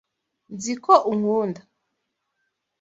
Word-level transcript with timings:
Nzi 0.53 0.73
ko 0.83 0.93
unkunda. 1.11 1.61